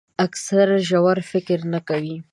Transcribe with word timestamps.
اکثره 0.25 0.77
ژور 0.89 1.17
فکر 1.31 1.59
نه 1.73 1.79
کوي. 1.87 2.15